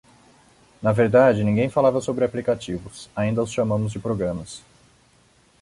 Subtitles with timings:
[0.81, 4.63] Na verdade, ninguém falava sobre aplicativos: ainda os chamamos de programas.